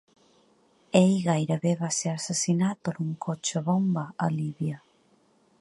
Ell 0.99 1.11
gairebé 1.25 1.75
va 1.83 1.91
ser 1.99 2.11
assassinat 2.13 2.83
per 2.89 2.97
un 3.07 3.15
cotxe 3.29 3.65
bomba 3.71 4.11
a 4.29 4.35
Líbia. 4.43 4.83